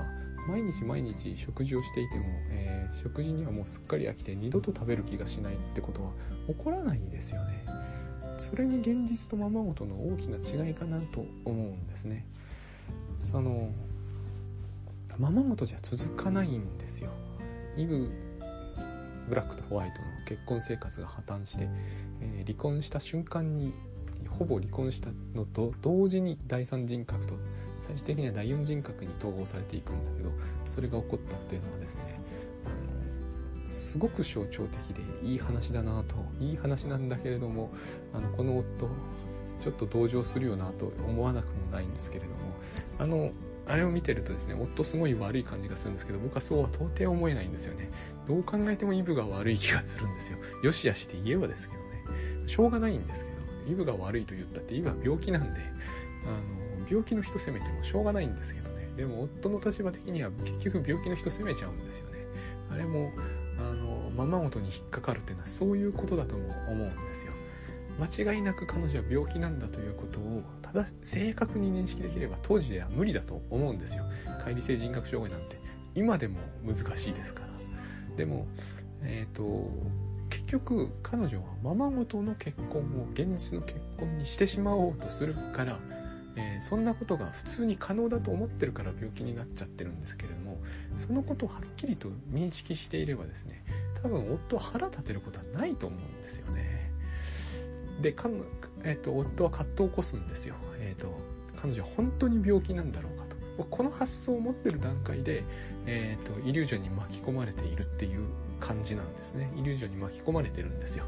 [0.48, 6.10] 毎日毎日食事をしていても、えー、食事にはもうすっかり飽きて二度と食べる気がしないってことは
[6.48, 7.64] 起こらないですよね。
[8.38, 12.26] それに現実とままごとの大きな違いかなと思うんですね。
[13.18, 13.70] その
[15.18, 17.12] ままごとじゃ続かないんですよ
[17.76, 18.10] イブ
[19.28, 21.68] ブラックとホワイトの結婚生活が破綻して、
[22.20, 23.72] えー、離婚した瞬間に
[24.28, 27.34] ほぼ離婚したのと同時に第三人格と
[27.90, 30.30] 最終的には第四人格に統合されていくんだけど
[30.68, 32.20] それが起こったっていうのはですね
[32.64, 37.72] あのすごく象徴的でいい話だなといい話なんだけれども
[38.12, 38.88] あのこの夫
[39.60, 42.34] ちょっと同情するよなと思わなくもないんですけれども
[42.98, 43.32] あの
[43.66, 47.88] あれを見てるとですね、夫すごい悪い感じがするんですけど、僕はそうは到底思えないんですよね。
[48.26, 50.38] どう考えてもイブが悪い気がするんですよ。
[50.64, 52.48] よしあしで言えばですけどね。
[52.48, 53.36] しょうがないんですけど、
[53.70, 55.60] イブが悪いと言ったってイブは病気なんで、
[56.24, 56.59] あの、
[56.90, 58.88] 病気の人責めてもしょうがないんですけどね。
[58.96, 62.18] でも夫の立場的には結局病気の人責めちゃうんですよね。
[62.70, 63.12] あれも、
[63.58, 67.32] あの、ままごとに引っかかるっていうのはそういうことだとも思うんですよ。
[68.00, 74.04] 間違いなく彼女は病気なんだということをただ正確に認識できれば当時では無理だと思うんですよ
[74.42, 75.56] 乖離性人格障害なんて
[75.94, 77.46] 今でも難しいですから
[78.16, 78.46] でも
[79.02, 79.70] えっ、ー、と
[80.30, 85.78] 結局彼女はままごとの結婚を現実の結婚にしてしまおうとするから、
[86.36, 90.58] えー、そんなことが普通に可能だと思ってるから病気になっちゃってるんですけれども
[90.98, 93.64] そのことをはっきりと認識していればですね
[94.02, 96.90] 多分夫は腹立てることはないと思うんですよね。
[98.00, 98.14] で
[98.82, 101.14] えーと、夫は葛藤を起こすんですよ、えーと、
[101.60, 103.64] 彼女は本当に病気なんだろうかと。
[103.64, 105.44] この発想を持ってる段階で、
[105.84, 108.26] えーと、イリュージョンに巻き込まれているっていう
[108.58, 109.52] 感じなんですね。
[109.54, 111.04] イリュージョンに巻き込まれてるんですよ、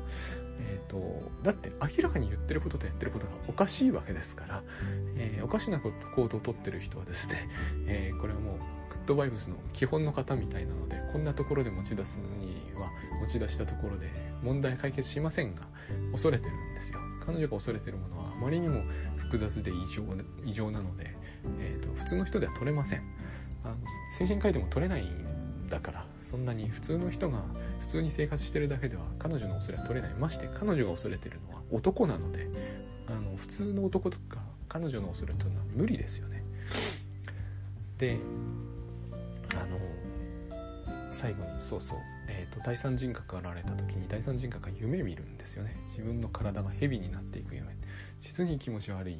[0.60, 4.62] えー、とだって明らかに言ってることとやってることがおかしいわけですから、
[5.16, 5.92] えー、おかしな行
[6.28, 7.48] 動をとってる人はですね、
[7.86, 8.58] えー、これはもう
[8.90, 14.10] グッドバイブスの基本の方みたいなのでこんなところで持ち出すには持ち出したところで
[14.42, 15.62] 問題解決しませんが
[16.12, 16.98] 恐れてるんですよ。
[17.24, 18.82] 彼女が恐れてるものはあまりにも
[19.16, 20.02] 複雑で異常
[20.44, 21.16] 異常なので、
[21.60, 23.02] えーと、普通の人では取れません。
[23.64, 23.76] あの
[24.18, 25.41] 精神科医でも取れないん
[25.72, 27.38] だからそんなに普通の人が
[27.80, 30.14] 普通に生活してるだけでは彼女の恐れは取れない。
[30.18, 32.46] まして彼女が恐れてるのは男なので
[33.08, 36.44] あの普通の男とか彼女の恐れというのは無理ですよね。
[37.96, 38.18] で
[39.54, 39.78] あの
[41.10, 45.74] 最後にそうそう、えーと、第三人格が現れた時に第三人格が夢見るんですよね。
[45.88, 47.74] 自分の体が蛇になっていく夢。
[48.20, 49.18] 実に気持ち悪い。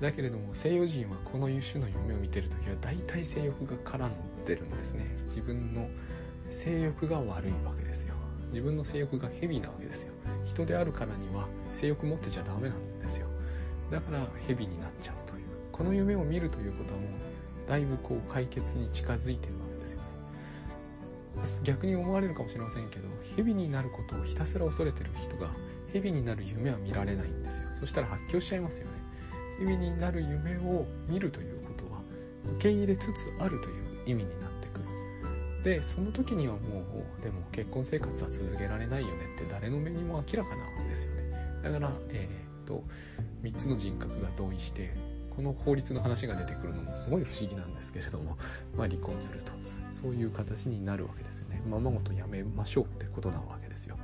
[0.00, 4.10] だけれども西洋人はこの種の夢を見てる時は大体性欲が絡ん
[4.48, 5.04] でるんですね。
[5.26, 5.88] 自分の
[6.50, 8.14] 性欲が悪いわけですよ。
[8.46, 10.12] 自分の性欲が蛇なわけですよ。
[10.46, 13.26] 人であるからには性欲持ってちゃダメなんですよ。
[13.90, 15.44] だから蛇になっちゃうという。
[15.70, 17.10] この夢を見るということはもう
[17.68, 20.08] だいぶこう解決に近づいてるわけですよね。
[21.62, 25.50] 逆に思われるかもしれませんけど蛇になることをひたすら恐れてる人が
[25.92, 27.68] 蛇になる夢は見られないんですよ。
[27.78, 28.92] そしたら発狂しちゃいますよね。
[29.58, 32.00] 蛇になる夢を見るということは
[32.56, 34.84] 受け入れつつあるという意味になってくる。
[35.64, 36.58] でその時にはも
[37.18, 41.30] うでも結婚生活は続けられないよねって誰の目にも明らかなわけですよね。
[41.62, 42.84] だからえー、っと
[43.42, 44.94] 3つの人格が同意して
[45.36, 48.36] この法律の話が出てくるのもすごい不思議なんですけれども、
[48.76, 49.52] まあ、離婚すると。
[50.02, 51.60] そういう形になるわけですよね。
[51.68, 53.96] ままごとやめましょうってことなわけですよ。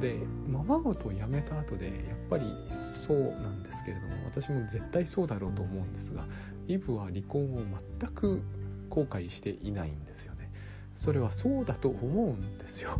[0.00, 0.18] で
[0.48, 1.94] ままごとやめた後でやっ
[2.28, 6.26] ぱりそうなんですけれども私も絶対そうだろうと思うんですが
[6.66, 7.62] イブは離婚を
[8.00, 8.42] 全く
[8.88, 10.50] 後悔していないんですよね。
[10.94, 12.90] それはそうだと思うんですよ。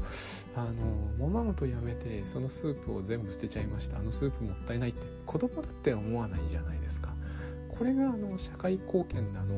[0.55, 3.99] あのままごとやめてそのスープを全部捨てちゃいました。
[3.99, 5.07] あのスープもったいないって。
[5.27, 7.15] 子供だって思わないじゃないですか。
[7.69, 9.55] これがあの社会貢献だの、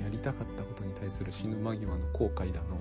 [0.00, 2.78] え、やりたかったことに対する死ぬ間際の後悔だの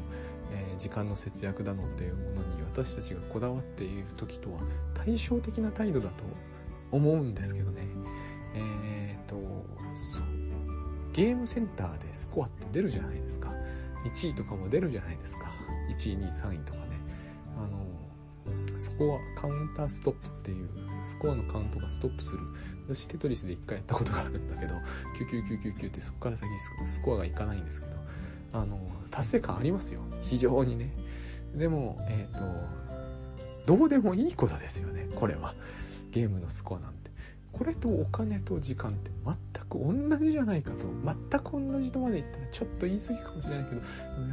[0.54, 4.60] え、時間の節約だのっていうものに私たちがこだわっている時とは
[4.94, 6.24] 対照的な態度だと
[6.92, 7.88] 思うんですけどね。
[8.54, 9.01] え、ー、
[11.13, 13.52] ゲームセンターでスコアって出るじゃないですか。
[14.06, 15.52] 1位とかも出るじゃないですか。
[15.89, 16.86] 1位2位3位とかね。
[17.58, 20.69] あのスコアカウンターストップっていう
[21.04, 22.39] スコアのカウントがストップする。
[22.93, 24.76] 私テトリスで1回やったことがあるんだけど
[25.17, 26.50] 99999ってそこから先
[26.86, 27.93] スコアがいかないんですけど
[28.54, 30.93] あの達成感ありますよ非常にね
[31.56, 35.54] でもえっ、ー、とどうでもいいことですよねこれは
[36.12, 37.12] ゲームのスコアなんて
[37.52, 39.36] これとお金と時間って全
[39.71, 40.86] く同じじゃないかと。
[41.03, 43.81] 全く同じとまで言ったらちょっと言い過ぎかもしれないけどや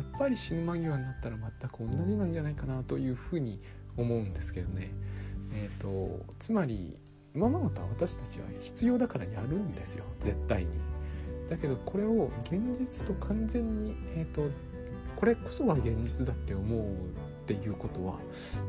[0.02, 3.60] っぱり死ぬ間際になったら全く同じなんじゃないかなというふうに
[3.96, 4.90] 思うんですけどね。
[5.52, 6.98] え、ー、とつまり
[7.34, 10.04] 今までは私たちは必要だからやるんですよ。
[10.20, 10.70] 絶対に。
[11.48, 14.50] だけどこれを現実と完全に、えーと、
[15.16, 16.94] これこそが現実だって思うっ
[17.46, 18.18] ていうことは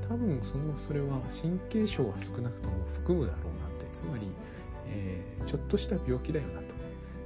[0.08, 3.80] 多分そのそれは神経症は少なくとも含むだろうなって。
[4.00, 4.32] つまり、
[4.90, 6.68] えー、ちょっとした病気だよなと。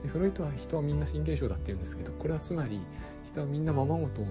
[0.04, 2.82] でフロイトは人はみんな神経症だって言うんですけどこれはつまり
[3.26, 4.22] 人はみんなままごと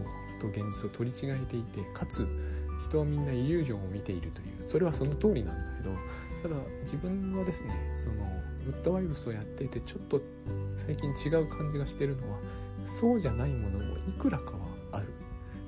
[0.41, 2.27] と現実を取り違えていてかつ
[2.89, 5.97] 人はみんなイリュージョンを見ているというそれはその通りなんだけど
[6.43, 8.15] ただ自分はですねその
[8.67, 10.21] ウッドワイブスをやっていてちょっと
[10.77, 12.39] 最近違う感じがしてるのは
[12.85, 14.59] そうじゃないものもいくらかは
[14.93, 15.07] ある。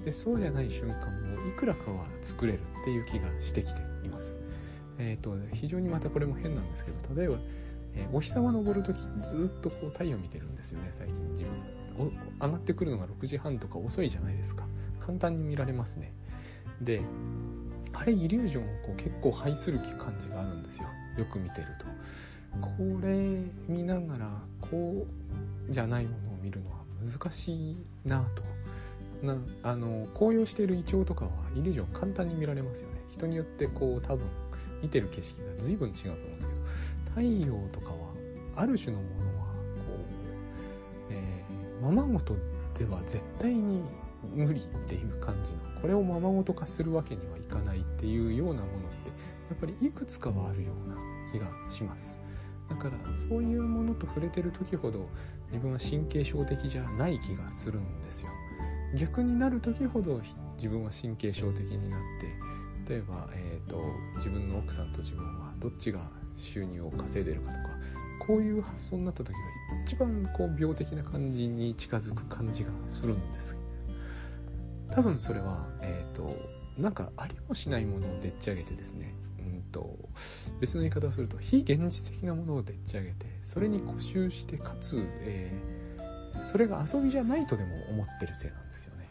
[0.05, 4.44] でそうじゃない瞬間もいくらかは作れるっていう気がしてきています。
[4.99, 7.39] え、ー、と非常にまたこれも変なんですけど例えば、
[7.95, 11.31] えー、お日様昇る時ずっとこう太陽見てるんですよね最近。
[11.31, 11.53] 自分。
[12.41, 14.65] 上がってくるのが6時半とか遅いじゃないですか。
[15.01, 16.13] 簡単に見られますね。
[16.81, 17.03] で
[17.93, 20.89] あれイリュージョンをこう結構排する感じがあるんですよ。
[21.17, 21.87] よく見てると。
[22.61, 22.71] こ
[23.03, 24.31] れ見ながら
[24.61, 25.07] こ
[25.69, 28.43] うじゃないものを見るのは難しいなと。
[29.25, 32.97] なあの紅葉しているイチョウとかはイリュージョン簡単に見られますよね。
[33.11, 34.27] 人によってこう多分
[34.85, 36.61] 見てる景色が随分違うと思うんですけど
[37.09, 37.97] 太陽とかは
[38.57, 39.53] ある種のものはこ
[41.09, 42.37] う、えー、ままごと
[42.79, 43.83] では絶対に
[44.35, 48.71] 無理っていう感じのこれをままごと化するわけにはいかないっていうようなものっ
[49.05, 50.97] てやっぱりいくつかはあるような
[51.33, 52.19] 気がします。
[52.69, 55.09] だからそういうものと触れてる時ほど
[55.53, 58.31] 自分は神経症的じゃない気がするんですよ。
[58.97, 60.21] 逆になる時ほど
[60.57, 62.29] 自分は神経症的になって
[62.89, 63.81] 例えば、えーと、
[64.17, 66.01] 自分の奥さんと自分はどっちが
[66.37, 67.75] 収入を稼いでるかとか
[68.27, 69.39] こういう発想になった時が
[69.87, 73.59] 一番こう病的な感じに近づく感じがするんです。
[74.95, 76.31] 多分それはえ、ー、と
[76.79, 79.15] なんかありもしないものをでっち上げてですね。
[79.39, 79.97] うんと
[80.61, 89.09] 別の言い方をすると非現実的なものをでっち上げてそれに固執してかつ、えー、それが遊びじゃないとでも思ってるせいなんですよね、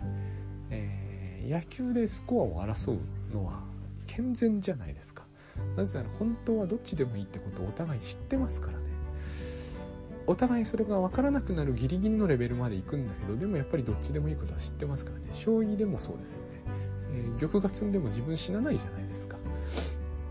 [0.72, 3.00] えー、野球でスコアを争う
[3.34, 3.62] のは
[4.08, 5.24] 健全じゃないですか。
[5.76, 8.84] なぜなら本当はどっちでもいいってことをお互い知ってますからね。
[10.26, 15.26] お互いそれが分からなくなるギリギリのレベルまで行くんだけどでもやっぱりどっちでもいいことは知ってますからね。
[15.34, 16.46] 将棋でもそうですよね、
[17.12, 19.38] えー、玉が積んでも自分死なないじゃないですか。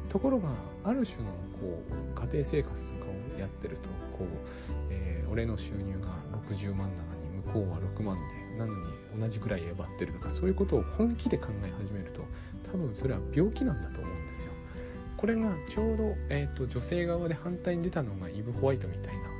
[0.08, 0.48] ところが
[0.84, 1.30] ある種の
[1.60, 3.88] こう家庭生活とかをやってると
[4.18, 4.26] こう、
[4.90, 6.08] えー、俺の収入が
[6.48, 8.82] 60万なのに向こうは6万でなのに
[9.18, 12.22] 同じぐらいえばってるとかそういうことを本気で考え始めると
[12.72, 14.52] 多分それは病気なんだと思うんですよ。
[15.16, 19.32] これがちょうど、えーと、女性側で反対に出たのがイブ・ホワイトみたいな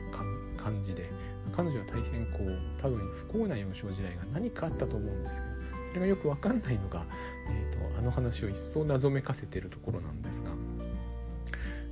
[0.63, 1.11] 感じで
[1.55, 5.53] 彼女は大変こう多分不幸な幼少時代が何かあったと思うんですけど
[5.89, 7.05] それがよく分かんないのが、
[7.51, 10.51] えーと、あの話を一層謎めかせてるところなんですが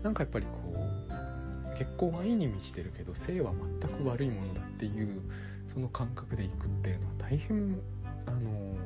[0.02, 5.20] なんかやっぱりこう結婚は愛に満ちてるけど性は全く悪いものだっていう
[5.68, 7.78] その感覚でいくっていうのは大変
[8.26, 8.76] あの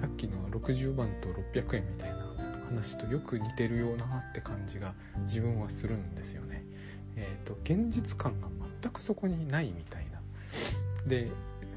[0.00, 2.24] さっきの60万と600円みたいな
[2.68, 4.94] 話とよく似てるようなって感じが
[5.24, 6.64] 自分はするんですよね。
[7.16, 8.46] えーと、現実感が
[8.80, 10.20] 全くそこにないみたいな。
[11.08, 11.28] で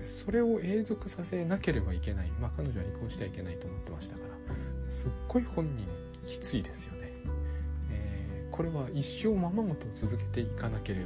[0.03, 5.86] それを永続させなければいけない、まあ、彼女は離婚してはいけないと思ってましたからすっごい本人
[6.26, 7.11] きついですよね。
[7.91, 11.05] えー、これは一生ままごと続けていかなければ、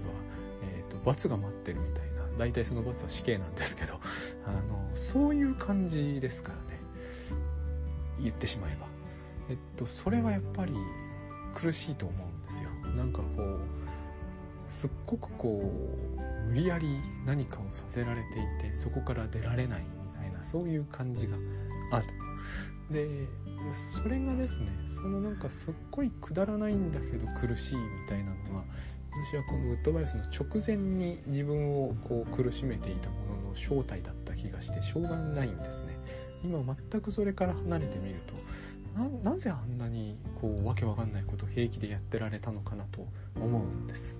[0.64, 3.94] えーと、罰が待ってるみたいな大体その罰は死刑なんですけど
[4.46, 6.75] あのそういう感じですからね
[8.26, 8.88] 言ってしまえば。
[9.50, 10.74] えっとそれはやっぱり
[11.54, 12.70] 苦しいと思うんですよ。
[12.96, 13.60] なんかこう
[14.70, 15.72] すっごくこ
[16.18, 21.38] う無理やり何かをさせられていてそこから出られないみたいなそういう感じが
[21.92, 22.08] ある。
[22.92, 23.28] で
[24.02, 28.64] それがですねそのなんかすっごいくだらないんだけど苦しいみたいなのは
[29.12, 35.85] 私はこのウッドバイスの直前に自分をこう苦しめていたものの正体だった気がしてしょうがないんです
[36.46, 38.36] 今全くそれから離れてみると
[39.24, 44.16] なぜあんなにこうわけわかんないことを平気でやってられたのかなと思うんです。